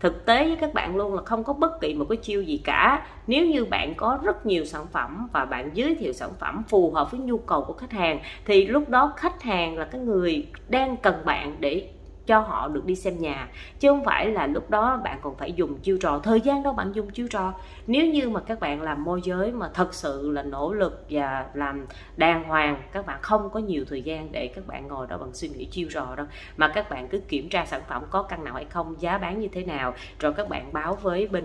Thực 0.00 0.26
tế 0.26 0.44
với 0.44 0.56
các 0.56 0.74
bạn 0.74 0.96
luôn 0.96 1.14
là 1.14 1.22
không 1.22 1.44
có 1.44 1.52
bất 1.52 1.80
kỳ 1.80 1.94
một 1.94 2.06
cái 2.08 2.16
chiêu 2.16 2.42
gì 2.42 2.60
cả. 2.64 3.06
Nếu 3.26 3.46
như 3.46 3.64
bạn 3.64 3.94
có 3.96 4.18
rất 4.22 4.46
nhiều 4.46 4.64
sản 4.64 4.86
phẩm 4.92 5.28
và 5.32 5.44
bạn 5.44 5.70
giới 5.74 5.94
thiệu 5.94 6.12
sản 6.12 6.30
phẩm 6.38 6.62
phù 6.68 6.90
hợp 6.90 7.10
với 7.10 7.20
nhu 7.20 7.38
cầu 7.38 7.64
của 7.64 7.72
khách 7.72 7.92
hàng, 7.92 8.20
thì 8.44 8.66
lúc 8.66 8.88
đó 8.88 9.12
khách 9.16 9.42
hàng 9.42 9.78
là 9.78 9.84
cái 9.84 10.00
người 10.00 10.46
đang 10.68 10.96
cần 10.96 11.14
bạn 11.24 11.56
để 11.60 11.88
cho 12.28 12.40
họ 12.40 12.68
được 12.68 12.84
đi 12.84 12.94
xem 12.94 13.18
nhà. 13.18 13.48
Chứ 13.80 13.88
không 13.88 14.04
phải 14.04 14.26
là 14.30 14.46
lúc 14.46 14.70
đó 14.70 15.00
bạn 15.04 15.18
còn 15.22 15.36
phải 15.36 15.52
dùng 15.52 15.78
chiêu 15.78 15.98
trò, 16.00 16.20
thời 16.22 16.40
gian 16.40 16.62
đâu 16.62 16.72
bạn 16.72 16.92
dùng 16.92 17.10
chiêu 17.10 17.28
trò. 17.30 17.52
Nếu 17.86 18.06
như 18.06 18.28
mà 18.28 18.40
các 18.40 18.60
bạn 18.60 18.82
làm 18.82 19.04
môi 19.04 19.20
giới 19.24 19.52
mà 19.52 19.70
thật 19.74 19.94
sự 19.94 20.30
là 20.30 20.42
nỗ 20.42 20.72
lực 20.72 21.06
và 21.10 21.46
làm 21.54 21.86
đàng 22.16 22.44
hoàng, 22.44 22.82
các 22.92 23.06
bạn 23.06 23.18
không 23.22 23.50
có 23.50 23.60
nhiều 23.60 23.84
thời 23.88 24.02
gian 24.02 24.32
để 24.32 24.46
các 24.54 24.66
bạn 24.66 24.88
ngồi 24.88 25.06
đó 25.06 25.18
bằng 25.18 25.32
suy 25.32 25.48
nghĩ 25.48 25.64
chiêu 25.64 25.88
trò 25.90 26.14
đâu. 26.16 26.26
Mà 26.56 26.68
các 26.68 26.90
bạn 26.90 27.08
cứ 27.08 27.18
kiểm 27.18 27.48
tra 27.48 27.66
sản 27.66 27.82
phẩm 27.88 28.04
có 28.10 28.22
căn 28.22 28.44
nào 28.44 28.54
hay 28.54 28.64
không, 28.64 28.94
giá 28.98 29.18
bán 29.18 29.40
như 29.40 29.48
thế 29.48 29.64
nào, 29.64 29.94
rồi 30.20 30.32
các 30.32 30.48
bạn 30.48 30.72
báo 30.72 30.94
với 31.02 31.26
bên 31.26 31.44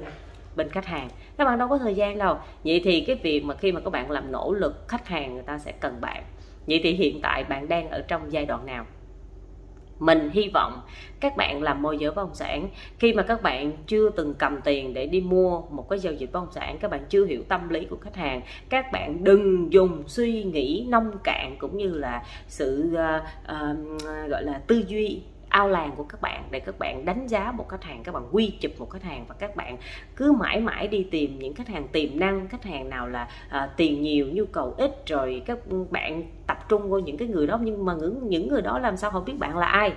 bên 0.56 0.70
khách 0.70 0.86
hàng. 0.86 1.10
Các 1.38 1.46
bạn 1.46 1.58
đâu 1.58 1.68
có 1.68 1.78
thời 1.78 1.96
gian 1.96 2.18
đâu. 2.18 2.38
Vậy 2.64 2.82
thì 2.84 3.02
cái 3.02 3.16
việc 3.16 3.46
mà 3.46 3.56
khi 3.56 3.72
mà 3.72 3.80
các 3.80 3.90
bạn 3.90 4.12
làm 4.12 4.32
nỗ 4.32 4.54
lực, 4.54 4.88
khách 4.88 5.08
hàng 5.08 5.34
người 5.34 5.44
ta 5.44 5.58
sẽ 5.58 5.72
cần 5.72 6.02
bạn. 6.02 6.24
Vậy 6.68 6.80
thì 6.84 6.94
hiện 6.94 7.20
tại 7.22 7.44
bạn 7.44 7.68
đang 7.68 7.90
ở 7.90 8.02
trong 8.08 8.32
giai 8.32 8.46
đoạn 8.46 8.66
nào? 8.66 8.86
Mình 10.00 10.30
hy 10.34 10.50
vọng 10.54 10.82
các 11.20 11.38
bạn 11.38 11.64
làm 11.64 11.82
môi 11.82 11.98
giới 11.98 12.12
bất 12.12 12.24
động 12.24 12.36
sản. 12.36 12.68
Khi 13.00 13.14
mà 13.14 13.24
các 13.24 13.42
bạn 13.42 13.72
chưa 13.88 14.10
từng 14.10 14.34
cầm 14.34 14.62
tiền 14.62 14.94
để 14.94 15.06
đi 15.06 15.22
mua 15.22 15.62
một 15.62 15.90
cái 15.90 16.00
giao 16.00 16.14
dịch 16.14 16.32
bất 16.32 16.40
động 16.40 16.52
sản 16.52 16.78
các 16.80 16.92
bạn 16.92 17.06
chưa 17.10 17.26
hiểu 17.26 17.44
tâm 17.48 17.70
lý 17.70 17.86
của 17.86 17.98
khách 18.02 18.16
hàng 18.16 18.42
các 18.70 18.92
bạn 18.92 19.24
đừng 19.24 19.74
dùng 19.74 20.04
suy 20.08 20.44
nghĩ 20.44 20.86
nông 20.90 21.12
cạn 21.24 21.56
cũng 21.60 21.78
như 21.78 21.88
là 21.88 22.24
sự 22.48 22.90
uh, 22.94 23.24
uh, 23.54 24.30
gọi 24.30 24.44
là 24.44 24.62
tư 24.68 24.84
duy 24.88 25.22
ao 25.54 25.70
làng 25.70 25.92
của 25.96 26.04
các 26.04 26.22
bạn 26.22 26.44
để 26.52 26.60
các 26.60 26.80
bạn 26.80 27.06
đánh 27.06 27.28
giá 27.28 27.52
một 27.52 27.70
khách 27.70 27.84
hàng 27.84 28.04
các 28.04 28.12
bạn 28.12 28.24
quy 28.32 28.58
chụp 28.62 28.72
một 28.80 28.90
khách 28.90 29.04
hàng 29.04 29.26
và 29.28 29.36
các 29.40 29.56
bạn 29.56 29.78
cứ 30.16 30.32
mãi 30.32 30.60
mãi 30.60 30.88
đi 30.88 31.08
tìm 31.12 31.40
những 31.40 31.54
khách 31.54 31.68
hàng 31.68 31.88
tiềm 31.88 32.20
năng 32.20 32.48
khách 32.48 32.64
hàng 32.64 32.90
nào 32.90 33.08
là 33.08 33.28
à, 33.50 33.70
tiền 33.78 34.02
nhiều 34.02 34.28
nhu 34.34 34.46
cầu 34.46 34.76
ít 34.78 35.08
rồi 35.08 35.44
các 35.46 35.58
bạn 35.92 36.24
tập 36.48 36.58
trung 36.70 36.90
vô 36.90 37.00
những 37.00 37.18
cái 37.18 37.28
người 37.28 37.48
đó. 37.48 37.60
Nhưng 37.62 37.86
mà 37.86 37.94
những 37.94 38.30
những 38.30 38.48
người 38.48 38.62
đó 38.62 38.80
làm 38.80 38.98
sao 38.98 39.12
họ 39.12 39.20
biết 39.20 39.40
bạn 39.40 39.58
là 39.58 39.66
ai? 39.66 39.94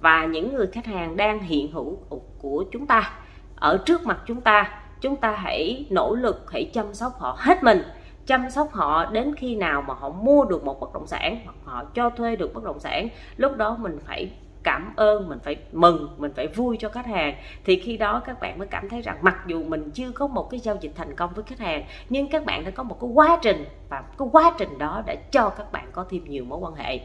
Và 0.00 0.24
những 0.24 0.54
người 0.54 0.66
khách 0.66 0.86
hàng 0.86 1.16
đang 1.16 1.38
hiện 1.38 1.72
hữu 1.72 1.98
của 2.38 2.64
chúng 2.72 2.86
ta 2.86 3.12
ở 3.56 3.78
trước 3.86 4.06
mặt 4.06 4.18
chúng 4.26 4.40
ta 4.40 4.82
chúng 5.00 5.16
ta 5.16 5.32
hãy 5.32 5.86
nỗ 5.90 6.14
lực 6.14 6.50
hãy 6.52 6.70
chăm 6.74 6.94
sóc 6.94 7.12
họ 7.18 7.36
hết 7.38 7.62
mình. 7.62 7.82
Chăm 8.26 8.50
sóc 8.50 8.72
họ 8.72 9.04
đến 9.06 9.34
khi 9.34 9.56
nào 9.56 9.82
mà 9.82 9.94
họ 9.94 10.08
mua 10.10 10.44
được 10.44 10.64
một 10.64 10.80
bất 10.80 10.94
động 10.94 11.06
sản 11.06 11.38
hoặc 11.44 11.54
họ 11.64 11.84
cho 11.84 12.10
thuê 12.10 12.36
được 12.36 12.54
bất 12.54 12.64
động 12.64 12.80
sản 12.80 13.08
lúc 13.36 13.56
đó 13.56 13.76
mình 13.80 13.98
phải 14.06 14.30
cảm 14.62 14.92
ơn, 14.96 15.28
mình 15.28 15.38
phải 15.42 15.56
mừng, 15.72 16.08
mình 16.18 16.32
phải 16.36 16.46
vui 16.46 16.76
cho 16.80 16.88
khách 16.88 17.06
hàng. 17.06 17.34
Thì 17.64 17.76
khi 17.76 17.96
đó 17.96 18.22
các 18.26 18.40
bạn 18.40 18.58
mới 18.58 18.68
cảm 18.68 18.88
thấy 18.88 19.00
rằng 19.00 19.18
mặc 19.22 19.36
dù 19.46 19.64
mình 19.64 19.90
chưa 19.90 20.10
có 20.10 20.26
một 20.26 20.50
cái 20.50 20.60
giao 20.60 20.76
dịch 20.80 20.92
thành 20.94 21.16
công 21.16 21.30
với 21.34 21.44
khách 21.44 21.58
hàng, 21.58 21.84
nhưng 22.08 22.28
các 22.28 22.44
bạn 22.44 22.64
đã 22.64 22.70
có 22.70 22.82
một 22.82 23.00
cái 23.00 23.10
quá 23.14 23.38
trình 23.42 23.64
và 23.88 24.02
cái 24.18 24.28
quá 24.32 24.54
trình 24.58 24.78
đó 24.78 25.02
đã 25.06 25.14
cho 25.14 25.48
các 25.48 25.72
bạn 25.72 25.84
có 25.92 26.04
thêm 26.10 26.24
nhiều 26.24 26.44
mối 26.44 26.58
quan 26.58 26.74
hệ. 26.74 27.00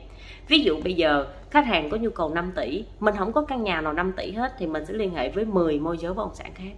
Ví 0.47 0.59
dụ 0.59 0.77
bây 0.83 0.93
giờ, 0.93 1.27
khách 1.49 1.65
hàng 1.65 1.89
có 1.89 1.97
nhu 1.97 2.09
cầu 2.09 2.29
5 2.29 2.51
tỷ, 2.55 2.85
mình 2.99 3.15
không 3.15 3.33
có 3.33 3.41
căn 3.41 3.63
nhà 3.63 3.81
nào 3.81 3.93
5 3.93 4.13
tỷ 4.17 4.31
hết 4.31 4.53
thì 4.57 4.67
mình 4.67 4.85
sẽ 4.85 4.93
liên 4.93 5.15
hệ 5.15 5.29
với 5.29 5.45
10 5.45 5.79
môi 5.79 5.97
giới 5.97 6.13
bất 6.13 6.23
động 6.23 6.35
sản 6.35 6.51
khác. 6.55 6.71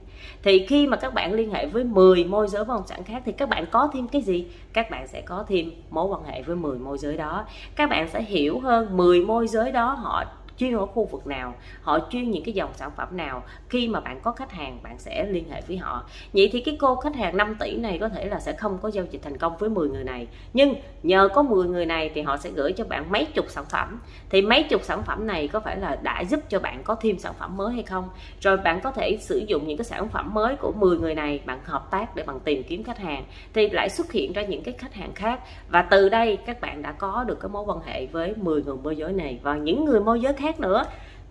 Thì 0.44 0.66
khi 0.68 0.88
mà 0.88 0.98
các 0.98 1.14
bạn 1.14 1.34
liên 1.34 1.52
hệ 1.52 1.66
với 1.66 1.84
10 1.84 2.24
môi 2.24 2.48
giới 2.48 2.66
bất 2.66 2.74
động 2.74 2.88
sản 2.88 3.04
khác 3.04 3.22
thì 3.26 3.32
các 3.32 3.50
bạn 3.50 3.66
có 3.72 3.90
thêm 3.94 4.08
cái 4.08 4.22
gì? 4.22 4.48
Các 4.74 4.92
bạn 4.92 5.08
sẽ 5.08 5.22
có 5.22 5.46
thêm 5.48 5.72
mối 5.90 6.06
quan 6.06 6.24
hệ 6.24 6.42
với 6.42 6.56
10 6.56 6.80
môi 6.80 6.98
giới 6.98 7.18
đó. 7.18 7.46
Các 7.76 7.90
bạn 7.90 8.08
sẽ 8.08 8.22
hiểu 8.22 8.60
hơn 8.60 8.98
10 8.98 9.26
môi 9.26 9.48
giới 9.48 9.72
đó 9.72 9.94
họ 9.94 10.24
chuyên 10.60 10.78
ở 10.78 10.86
khu 10.86 11.06
vực 11.06 11.28
nào, 11.28 11.54
họ 11.82 12.00
chuyên 12.10 12.32
những 12.32 12.44
cái 12.44 12.54
dòng 12.54 12.70
sản 12.74 12.92
phẩm 12.96 13.18
nào. 13.18 13.44
Khi 13.70 13.88
mà 13.88 14.00
bạn 14.00 14.20
có 14.22 14.32
khách 14.32 14.52
hàng, 14.52 14.80
bạn 14.84 15.00
sẽ 15.00 15.26
liên 15.30 15.50
hệ 15.50 15.62
với 15.68 15.78
họ. 15.78 16.04
Vậy 16.34 16.50
thì 16.52 16.62
cái 16.62 16.78
cô 16.80 16.96
khách 16.96 17.16
hàng 17.16 17.38
5 17.38 17.56
tỷ 17.60 17.76
này 17.76 17.98
có 17.98 18.10
thể 18.10 18.26
là 18.26 18.40
sẽ 18.40 18.54
không 18.54 18.78
có 18.82 18.90
giao 18.90 19.06
dịch 19.12 19.22
thành 19.24 19.38
công 19.38 19.58
với 19.58 19.70
10 19.70 19.90
người 19.90 20.04
này. 20.04 20.28
Nhưng 20.54 20.76
nhờ 21.04 21.30
có 21.34 21.44
10 21.44 21.68
người 21.68 21.86
này 21.86 22.12
thì 22.16 22.22
họ 22.22 22.38
sẽ 22.38 22.50
gửi 22.50 22.72
cho 22.72 22.86
bạn 22.86 23.12
mấy 23.12 23.26
chục 23.26 23.46
sản 23.50 23.66
phẩm. 23.70 24.00
Thì 24.30 24.42
mấy 24.42 24.64
chục 24.64 24.84
sản 24.84 25.04
phẩm 25.04 25.28
này 25.28 25.48
có 25.48 25.60
phải 25.60 25.78
là 25.78 25.96
đã 26.04 26.22
giúp 26.22 26.40
cho 26.50 26.60
bạn 26.60 26.84
có 26.84 26.96
thêm 26.96 27.20
sản 27.20 27.34
phẩm 27.40 27.58
mới 27.58 27.74
hay 27.74 27.84
không? 27.84 28.10
Rồi 28.42 28.58
bạn 28.58 28.82
có 28.82 28.92
thể 28.92 29.18
sử 29.22 29.44
dụng 29.48 29.68
những 29.68 29.78
cái 29.78 29.86
sản 29.86 30.10
phẩm 30.10 30.34
mới 30.34 30.56
của 30.56 30.72
10 30.72 30.98
người 30.98 31.16
này, 31.16 31.42
bạn 31.46 31.60
hợp 31.64 31.92
tác 31.92 32.16
để 32.16 32.24
bạn 32.24 32.40
tìm 32.40 32.64
kiếm 32.64 32.84
khách 32.84 32.98
hàng, 32.98 33.24
thì 33.54 33.70
lại 33.70 33.90
xuất 33.90 34.12
hiện 34.12 34.34
ra 34.34 34.42
những 34.42 34.64
cái 34.64 34.74
khách 34.78 34.94
hàng 34.94 35.14
khác. 35.16 35.40
Và 35.70 35.82
từ 35.82 36.10
đây 36.10 36.38
các 36.46 36.62
bạn 36.62 36.82
đã 36.82 36.92
có 36.92 37.24
được 37.24 37.40
cái 37.42 37.50
mối 37.50 37.64
quan 37.68 37.80
hệ 37.86 38.06
với 38.06 38.34
10 38.36 38.64
người 38.64 38.76
môi 38.84 38.96
giới 38.96 39.14
này. 39.14 39.40
Và 39.44 39.56
những 39.56 39.86
người 39.86 40.00
môi 40.00 40.22
giới 40.22 40.34
khác 40.34 40.49
khác 40.50 40.60
nữa. 40.60 40.84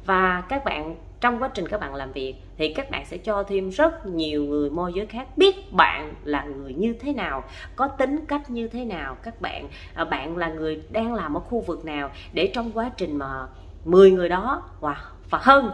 Và 0.07 0.43
các 0.49 0.65
bạn, 0.65 0.97
trong 1.21 1.43
quá 1.43 1.51
trình 1.55 1.69
các 1.69 1.81
bạn 1.81 1.95
làm 1.95 2.13
việc, 2.13 2.35
thì 2.57 2.75
các 2.75 2.91
bạn 2.91 3.07
sẽ 3.07 3.17
cho 3.17 3.43
thêm 3.43 3.71
rất 3.71 4.07
nhiều 4.07 4.45
người 4.45 4.71
môi 4.71 4.93
giới 4.93 5.07
khác 5.07 5.29
biết 5.37 5.73
bạn 5.73 6.15
là 6.25 6.45
người 6.45 6.75
như 6.75 6.95
thế 7.01 7.13
nào, 7.13 7.45
có 7.77 7.89
tính 7.89 8.25
cách 8.29 8.51
như 8.51 8.69
thế 8.69 8.85
nào. 8.85 9.17
Các 9.23 9.41
bạn 9.41 9.69
à, 9.95 10.05
bạn 10.05 10.37
là 10.37 10.49
người 10.49 10.83
đang 10.91 11.15
làm 11.15 11.35
ở 11.35 11.41
khu 11.41 11.61
vực 11.61 11.85
nào 11.85 12.11
để 12.33 12.51
trong 12.55 12.73
quá 12.73 12.91
trình 12.97 13.19
mà 13.19 13.47
10 13.85 14.11
người 14.11 14.29
đó 14.29 14.63
và 14.81 14.97
và 15.31 15.39
hơn 15.43 15.71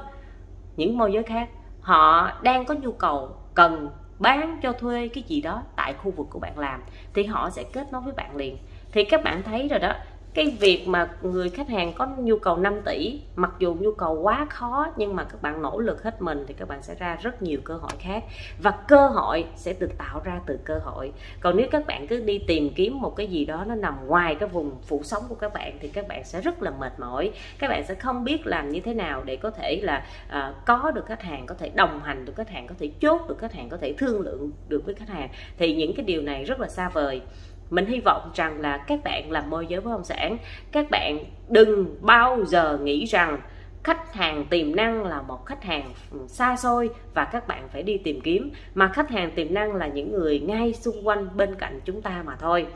những 0.76 0.98
môi 0.98 1.12
giới 1.12 1.22
khác, 1.22 1.48
họ 1.80 2.32
đang 2.42 2.64
có 2.64 2.74
nhu 2.74 2.92
cầu 2.92 3.36
cần 3.54 3.90
bán 4.18 4.58
cho 4.62 4.72
thuê 4.72 5.08
cái 5.08 5.24
gì 5.26 5.40
đó 5.40 5.62
tại 5.76 5.94
khu 5.94 6.10
vực 6.10 6.26
của 6.30 6.38
bạn 6.38 6.58
làm, 6.58 6.82
thì 7.14 7.24
họ 7.24 7.50
sẽ 7.50 7.62
kết 7.62 7.92
nối 7.92 8.02
với 8.02 8.12
bạn 8.12 8.36
liền. 8.36 8.58
Thì 8.92 9.04
các 9.04 9.24
bạn 9.24 9.42
thấy 9.42 9.68
rồi 9.68 9.78
đó 9.78 9.92
cái 10.34 10.56
việc 10.60 10.88
mà 10.88 11.10
người 11.22 11.50
khách 11.50 11.68
hàng 11.68 11.92
có 11.92 12.08
nhu 12.18 12.38
cầu 12.38 12.56
5 12.56 12.80
tỷ 12.84 13.20
mặc 13.36 13.50
dù 13.58 13.76
nhu 13.80 13.92
cầu 13.92 14.14
quá 14.14 14.46
khó 14.50 14.86
nhưng 14.96 15.16
mà 15.16 15.24
các 15.24 15.42
bạn 15.42 15.62
nỗ 15.62 15.78
lực 15.78 16.02
hết 16.02 16.22
mình 16.22 16.44
thì 16.48 16.54
các 16.54 16.68
bạn 16.68 16.82
sẽ 16.82 16.94
ra 16.94 17.16
rất 17.22 17.42
nhiều 17.42 17.60
cơ 17.64 17.74
hội 17.74 17.92
khác. 17.98 18.24
Và 18.62 18.70
cơ 18.70 19.06
hội 19.06 19.44
sẽ 19.56 19.74
được 19.80 19.90
tạo 19.98 20.20
ra 20.24 20.40
từ 20.46 20.58
cơ 20.64 20.78
hội. 20.84 21.12
Còn 21.40 21.56
nếu 21.56 21.66
các 21.70 21.86
bạn 21.86 22.06
cứ 22.06 22.20
đi 22.20 22.38
tìm 22.38 22.70
kiếm 22.74 23.00
một 23.00 23.16
cái 23.16 23.26
gì 23.26 23.44
đó 23.44 23.64
nó 23.66 23.74
nằm 23.74 24.06
ngoài 24.06 24.34
cái 24.34 24.48
vùng 24.48 24.76
phủ 24.82 25.00
sống 25.04 25.22
của 25.28 25.34
các 25.34 25.54
bạn 25.54 25.78
thì 25.80 25.88
các 25.88 26.08
bạn 26.08 26.24
sẽ 26.24 26.40
rất 26.40 26.62
là 26.62 26.70
mệt 26.70 26.92
mỏi. 26.98 27.30
Các 27.58 27.68
bạn 27.68 27.84
sẽ 27.88 27.94
không 27.94 28.24
biết 28.24 28.46
làm 28.46 28.70
như 28.70 28.80
thế 28.80 28.94
nào 28.94 29.22
để 29.24 29.36
có 29.36 29.50
thể 29.50 29.80
là 29.82 30.06
uh, 30.28 30.54
có 30.66 30.90
được 30.90 31.06
khách 31.06 31.22
hàng 31.22 31.46
có 31.46 31.54
thể 31.54 31.68
đồng 31.74 32.00
hành 32.00 32.24
được 32.24 32.32
khách 32.36 32.50
hàng 32.50 32.66
có 32.66 32.74
thể 32.78 32.90
chốt 33.00 33.20
được 33.28 33.38
khách 33.38 33.52
hàng 33.52 33.68
có 33.68 33.76
thể 33.76 33.94
thương 33.98 34.20
lượng 34.20 34.50
được 34.68 34.82
với 34.84 34.94
khách 34.94 35.08
hàng. 35.08 35.28
Thì 35.58 35.74
những 35.74 35.94
cái 35.96 36.04
điều 36.04 36.22
này 36.22 36.44
rất 36.44 36.60
là 36.60 36.68
xa 36.68 36.88
vời 36.88 37.22
mình 37.70 37.86
hy 37.86 38.00
vọng 38.00 38.30
rằng 38.34 38.60
là 38.60 38.76
các 38.76 39.00
bạn 39.04 39.30
làm 39.30 39.50
môi 39.50 39.66
giới 39.66 39.80
bất 39.80 39.90
động 39.90 40.04
sản, 40.04 40.36
các 40.72 40.90
bạn 40.90 41.18
đừng 41.48 41.96
bao 42.00 42.44
giờ 42.44 42.78
nghĩ 42.82 43.04
rằng 43.04 43.40
khách 43.84 44.14
hàng 44.14 44.44
tiềm 44.50 44.76
năng 44.76 45.04
là 45.04 45.22
một 45.22 45.46
khách 45.46 45.64
hàng 45.64 45.92
xa 46.26 46.56
xôi 46.56 46.90
và 47.14 47.24
các 47.24 47.48
bạn 47.48 47.68
phải 47.72 47.82
đi 47.82 47.98
tìm 47.98 48.20
kiếm, 48.20 48.50
mà 48.74 48.88
khách 48.88 49.10
hàng 49.10 49.30
tiềm 49.30 49.54
năng 49.54 49.74
là 49.74 49.86
những 49.86 50.12
người 50.12 50.40
ngay 50.40 50.72
xung 50.72 51.06
quanh 51.06 51.36
bên 51.36 51.54
cạnh 51.54 51.80
chúng 51.84 52.02
ta 52.02 52.22
mà 52.26 52.36
thôi. 52.36 52.66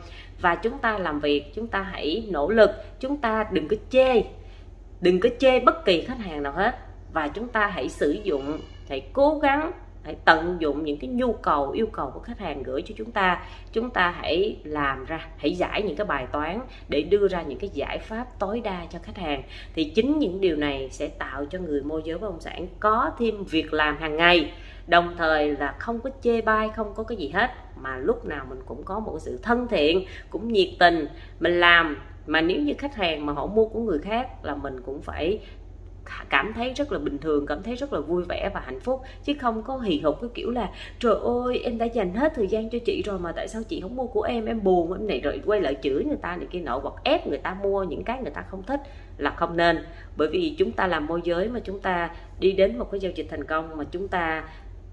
Và 0.41 0.55
chúng 0.55 0.77
ta 0.77 0.97
làm 0.97 1.19
việc, 1.19 1.55
chúng 1.55 1.67
ta 1.67 1.81
hãy 1.81 2.27
nỗ 2.31 2.49
lực, 2.49 2.71
chúng 2.99 3.17
ta 3.17 3.45
đừng 3.51 3.67
có 3.67 3.75
chê, 3.89 4.23
đừng 5.01 5.19
có 5.19 5.29
chê 5.39 5.59
bất 5.59 5.85
kỳ 5.85 6.01
khách 6.01 6.19
hàng 6.19 6.43
nào 6.43 6.53
hết. 6.53 6.75
Và 7.13 7.27
chúng 7.27 7.47
ta 7.47 7.67
hãy 7.67 7.89
sử 7.89 8.11
dụng, 8.23 8.59
hãy 8.89 9.01
cố 9.13 9.39
gắng 9.39 9.71
hãy 10.03 10.15
tận 10.25 10.57
dụng 10.59 10.83
những 10.83 10.97
cái 10.97 11.09
nhu 11.09 11.33
cầu, 11.33 11.71
yêu 11.71 11.87
cầu 11.87 12.11
của 12.11 12.19
khách 12.19 12.39
hàng 12.39 12.63
gửi 12.63 12.81
cho 12.81 12.95
chúng 12.97 13.11
ta. 13.11 13.43
Chúng 13.71 13.89
ta 13.89 14.11
hãy 14.17 14.57
làm 14.63 15.05
ra, 15.05 15.27
hãy 15.37 15.55
giải 15.55 15.81
những 15.81 15.95
cái 15.95 16.07
bài 16.07 16.27
toán 16.31 16.59
để 16.89 17.01
đưa 17.01 17.27
ra 17.27 17.41
những 17.41 17.59
cái 17.59 17.69
giải 17.73 17.97
pháp 17.97 18.39
tối 18.39 18.61
đa 18.63 18.85
cho 18.89 18.99
khách 19.03 19.17
hàng. 19.17 19.43
Thì 19.75 19.83
chính 19.83 20.19
những 20.19 20.41
điều 20.41 20.55
này 20.55 20.89
sẽ 20.91 21.07
tạo 21.07 21.45
cho 21.45 21.59
người 21.59 21.81
môi 21.81 22.01
giới 22.05 22.17
bất 22.17 22.29
động 22.29 22.39
sản 22.39 22.67
có 22.79 23.11
thêm 23.19 23.43
việc 23.43 23.73
làm 23.73 23.97
hàng 23.97 24.17
ngày. 24.17 24.51
Đồng 24.87 25.15
thời 25.17 25.55
là 25.55 25.75
không 25.79 25.99
có 25.99 26.09
chê 26.21 26.41
bai, 26.41 26.69
không 26.75 26.93
có 26.95 27.03
cái 27.03 27.17
gì 27.17 27.29
hết, 27.29 27.49
mà 27.75 27.97
lúc 27.97 28.25
nào 28.25 28.45
mình 28.49 28.59
cũng 28.65 28.83
có 28.83 28.99
một 28.99 29.17
sự 29.19 29.39
thân 29.43 29.67
thiện, 29.67 30.05
cũng 30.29 30.53
nhiệt 30.53 30.69
tình. 30.79 31.07
Mình 31.39 31.59
làm, 31.59 31.97
mà 32.27 32.41
nếu 32.41 32.59
như 32.59 32.73
khách 32.77 32.95
hàng 32.95 33.25
mà 33.25 33.33
họ 33.33 33.47
mua 33.47 33.67
của 33.67 33.79
người 33.79 33.99
khác 33.99 34.45
là 34.45 34.55
mình 34.55 34.81
cũng 34.85 35.01
phải 35.01 35.39
cảm 36.29 36.53
thấy 36.53 36.73
rất 36.73 36.91
là 36.91 36.99
bình 36.99 37.17
thường, 37.17 37.45
cảm 37.45 37.63
thấy 37.63 37.75
rất 37.75 37.93
là 37.93 37.99
vui 37.99 38.23
vẻ 38.29 38.49
và 38.53 38.59
hạnh 38.59 38.79
phúc, 38.79 39.01
chứ 39.23 39.33
không 39.39 39.63
có 39.63 39.77
hì 39.77 39.99
hục, 39.99 40.21
cái 40.21 40.29
kiểu 40.33 40.51
là, 40.51 40.69
trời 40.99 41.15
ơi, 41.45 41.61
em 41.63 41.77
đã 41.77 41.85
dành 41.85 42.13
hết 42.13 42.33
thời 42.35 42.47
gian 42.47 42.69
cho 42.69 42.79
chị 42.85 43.01
rồi 43.05 43.19
mà 43.19 43.31
tại 43.31 43.47
sao 43.47 43.61
chị 43.63 43.81
không 43.81 43.95
mua 43.95 44.07
của 44.07 44.21
em? 44.21 44.45
Em 44.45 44.63
buồn, 44.63 44.93
em 44.93 45.07
này 45.07 45.19
rồi 45.19 45.41
quay 45.45 45.61
lại 45.61 45.75
chửi 45.83 46.03
người 46.03 46.17
ta 46.21 46.35
này 46.35 46.47
kia 46.51 46.59
nọ, 46.59 46.79
hoặc 46.83 46.93
ép 47.03 47.27
người 47.27 47.37
ta 47.37 47.57
mua 47.63 47.83
những 47.83 48.03
cái 48.03 48.21
người 48.21 48.31
ta 48.31 48.41
không 48.41 48.63
thích. 48.63 48.81
Là 49.17 49.33
không 49.37 49.57
nên. 49.57 49.85
Bởi 50.17 50.27
vì 50.27 50.55
chúng 50.57 50.71
ta 50.71 50.87
làm 50.87 51.07
môi 51.07 51.21
giới 51.23 51.47
mà 51.47 51.59
chúng 51.59 51.79
ta 51.79 52.09
đi 52.39 52.51
đến 52.51 52.77
một 52.77 52.91
cái 52.91 52.99
giao 52.99 53.11
dịch 53.15 53.27
thành 53.29 53.43
công, 53.43 53.77
mà 53.77 53.83
chúng 53.91 54.07
ta 54.07 54.43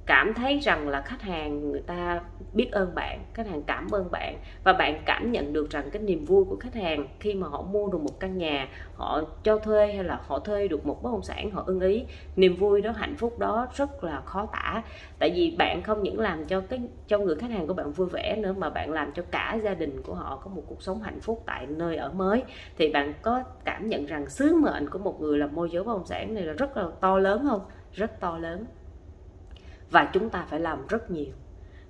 cảm 0.06 0.34
thấy 0.34 0.58
rằng 0.58 0.88
là 0.88 1.00
khách 1.00 1.22
hàng 1.22 1.70
người 1.70 1.82
ta 1.82 2.20
biết 2.52 2.72
ơn 2.72 2.94
bạn, 2.94 3.20
khách 3.34 3.46
hàng 3.46 3.62
cảm 3.62 3.88
ơn 3.92 4.10
bạn 4.10 4.38
và 4.64 4.72
bạn 4.72 5.02
cảm 5.06 5.32
nhận 5.32 5.52
được 5.52 5.70
rằng 5.70 5.90
cái 5.90 6.02
niềm 6.02 6.24
vui 6.24 6.44
của 6.44 6.56
khách 6.56 6.74
hàng 6.74 7.06
khi 7.20 7.34
mà 7.34 7.48
họ 7.48 7.62
mua 7.62 7.88
được 7.88 8.00
một 8.00 8.20
căn 8.20 8.38
nhà, 8.38 8.68
họ 8.94 9.22
cho 9.42 9.58
thuê 9.58 9.92
hay 9.92 10.04
là 10.04 10.20
họ 10.26 10.38
thuê 10.38 10.68
được 10.68 10.86
một 10.86 11.02
bất 11.02 11.10
động 11.12 11.22
sản, 11.22 11.50
họ 11.50 11.62
ưng 11.66 11.80
ý, 11.80 12.04
niềm 12.36 12.56
vui 12.56 12.82
đó, 12.82 12.90
hạnh 12.96 13.14
phúc 13.16 13.38
đó 13.38 13.66
rất 13.74 14.04
là 14.04 14.20
khó 14.20 14.46
tả. 14.52 14.82
Tại 15.18 15.32
vì 15.34 15.54
bạn 15.58 15.82
không 15.82 16.02
những 16.02 16.20
làm 16.20 16.46
cho 16.46 16.60
cái, 16.60 16.80
cho 17.06 17.18
người 17.18 17.36
khách 17.36 17.50
hàng 17.50 17.66
của 17.66 17.74
bạn 17.74 17.92
vui 17.92 18.08
vẻ 18.08 18.36
nữa 18.36 18.54
mà 18.58 18.70
bạn 18.70 18.92
làm 18.92 19.12
cho 19.12 19.22
cả 19.30 19.58
gia 19.64 19.74
đình 19.74 20.02
của 20.02 20.14
họ 20.14 20.40
có 20.44 20.50
một 20.50 20.62
cuộc 20.66 20.82
sống 20.82 21.02
hạnh 21.02 21.20
phúc 21.20 21.42
tại 21.46 21.66
nơi 21.66 21.96
ở 21.96 22.12
mới. 22.12 22.42
Thì 22.78 22.92
bạn 22.92 23.14
có 23.22 23.42
cảm 23.64 23.88
nhận 23.88 24.06
rằng 24.06 24.28
sứ 24.28 24.54
mệnh 24.54 24.90
của 24.90 24.98
một 24.98 25.20
người 25.20 25.38
làm 25.38 25.54
môi 25.54 25.70
giới 25.70 25.82
bất 25.84 25.92
động 25.92 26.06
sản 26.06 26.34
này 26.34 26.44
là 26.44 26.52
rất 26.52 26.76
là 26.76 26.84
to 27.00 27.18
lớn 27.18 27.46
không? 27.48 27.60
Rất 27.92 28.20
to 28.20 28.38
lớn 28.38 28.66
và 29.90 30.10
chúng 30.12 30.30
ta 30.30 30.46
phải 30.48 30.60
làm 30.60 30.86
rất 30.86 31.10
nhiều. 31.10 31.32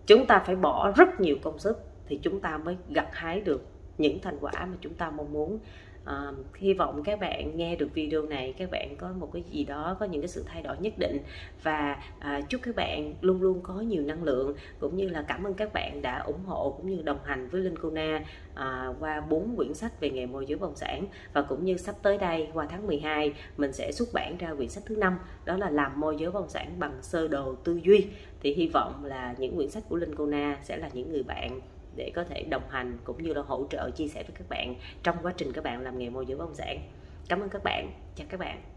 Chúng 0.06 0.26
ta 0.26 0.42
phải 0.46 0.56
bỏ 0.56 0.92
rất 0.96 1.20
nhiều 1.20 1.36
công 1.42 1.58
sức 1.58 1.78
thì 2.06 2.18
chúng 2.22 2.40
ta 2.40 2.58
mới 2.58 2.76
gặt 2.88 3.08
hái 3.12 3.40
được 3.40 3.64
những 3.98 4.20
thành 4.20 4.38
quả 4.40 4.52
mà 4.52 4.76
chúng 4.80 4.94
ta 4.94 5.10
mong 5.10 5.32
muốn 5.32 5.58
à, 6.06 6.32
hy 6.54 6.74
vọng 6.74 7.02
các 7.04 7.20
bạn 7.20 7.56
nghe 7.56 7.76
được 7.76 7.88
video 7.94 8.22
này 8.22 8.54
các 8.58 8.70
bạn 8.70 8.96
có 8.98 9.12
một 9.18 9.30
cái 9.32 9.42
gì 9.50 9.64
đó 9.64 9.96
có 10.00 10.06
những 10.06 10.20
cái 10.20 10.28
sự 10.28 10.44
thay 10.46 10.62
đổi 10.62 10.76
nhất 10.80 10.92
định. 10.98 11.18
Và 11.62 12.02
à, 12.18 12.40
chúc 12.48 12.60
các 12.64 12.76
bạn 12.76 13.14
luôn 13.20 13.42
luôn 13.42 13.60
có 13.62 13.74
nhiều 13.74 14.02
năng 14.02 14.22
lượng 14.22 14.54
cũng 14.80 14.96
như 14.96 15.08
là 15.08 15.24
cảm 15.28 15.44
ơn 15.44 15.54
các 15.54 15.72
bạn 15.72 16.02
đã 16.02 16.18
ủng 16.18 16.44
hộ 16.46 16.74
cũng 16.76 16.90
như 16.90 17.02
đồng 17.02 17.18
hành 17.24 17.48
với 17.48 17.60
Linh 17.60 17.78
Kuna 17.78 18.24
à, 18.54 18.88
qua 19.00 19.20
bốn 19.20 19.56
quyển 19.56 19.74
sách 19.74 20.00
về 20.00 20.10
nghề 20.10 20.26
môi 20.26 20.46
giới 20.46 20.58
bất 20.58 20.66
động 20.66 20.76
sản. 20.76 21.06
Và 21.32 21.42
cũng 21.42 21.64
như 21.64 21.76
sắp 21.76 21.94
tới 22.02 22.18
đây 22.18 22.48
qua 22.54 22.66
tháng 22.70 22.86
12 22.86 23.32
mình 23.56 23.72
sẽ 23.72 23.92
xuất 23.92 24.08
bản 24.12 24.36
ra 24.38 24.54
quyển 24.54 24.68
sách 24.68 24.84
thứ 24.86 24.96
năm 24.96 25.18
đó 25.44 25.56
là 25.56 25.70
làm 25.70 26.00
môi 26.00 26.16
giới 26.18 26.30
bất 26.30 26.40
động 26.40 26.50
sản 26.50 26.78
bằng 26.78 26.98
sơ 27.02 27.28
đồ 27.28 27.54
tư 27.54 27.80
duy. 27.84 28.06
Thì 28.40 28.54
hy 28.54 28.68
vọng 28.68 29.04
là 29.04 29.34
những 29.38 29.56
quyển 29.56 29.70
sách 29.70 29.82
của 29.88 29.96
Linh 29.96 30.14
Kuna 30.14 30.58
sẽ 30.62 30.76
là 30.76 30.90
những 30.92 31.12
người 31.12 31.22
bạn 31.22 31.60
để 31.96 32.12
có 32.14 32.24
thể 32.24 32.44
đồng 32.50 32.68
hành 32.70 32.98
cũng 33.04 33.22
như 33.22 33.32
là 33.32 33.42
hỗ 33.42 33.66
trợ, 33.70 33.90
chia 33.90 34.08
sẻ 34.08 34.22
với 34.22 34.36
các 34.38 34.48
bạn 34.48 34.74
trong 35.02 35.16
quá 35.22 35.32
trình 35.36 35.52
các 35.52 35.64
bạn 35.64 35.80
làm 35.80 35.98
nghề 35.98 36.10
môi 36.10 36.26
giới 36.26 36.38
bất 36.38 36.44
động 36.44 36.54
sản. 36.54 36.78
Cảm 37.28 37.40
ơn 37.40 37.48
các 37.48 37.64
bạn. 37.64 37.90
Chào 38.16 38.26
các 38.30 38.40
bạn. 38.40 38.75